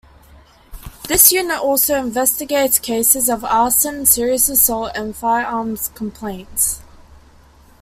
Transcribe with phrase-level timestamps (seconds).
[1.07, 6.81] This unit also investigates cases of arson, serious assault, and firearms complaints.